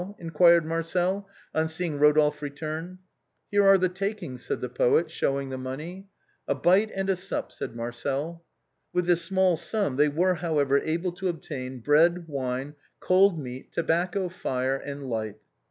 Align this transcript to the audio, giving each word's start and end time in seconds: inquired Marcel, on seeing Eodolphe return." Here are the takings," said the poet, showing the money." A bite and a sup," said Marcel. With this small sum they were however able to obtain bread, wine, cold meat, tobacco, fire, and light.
inquired 0.17 0.65
Marcel, 0.65 1.29
on 1.53 1.67
seeing 1.67 1.99
Eodolphe 1.99 2.41
return." 2.41 2.97
Here 3.51 3.63
are 3.63 3.77
the 3.77 3.87
takings," 3.87 4.43
said 4.43 4.59
the 4.59 4.67
poet, 4.67 5.11
showing 5.11 5.49
the 5.51 5.59
money." 5.59 6.07
A 6.47 6.55
bite 6.55 6.89
and 6.95 7.07
a 7.07 7.15
sup," 7.15 7.51
said 7.51 7.75
Marcel. 7.75 8.43
With 8.93 9.05
this 9.05 9.21
small 9.21 9.57
sum 9.57 9.97
they 9.97 10.09
were 10.09 10.33
however 10.33 10.79
able 10.79 11.11
to 11.11 11.27
obtain 11.27 11.81
bread, 11.81 12.27
wine, 12.27 12.73
cold 12.99 13.39
meat, 13.39 13.71
tobacco, 13.73 14.27
fire, 14.27 14.75
and 14.77 15.07
light. 15.07 15.35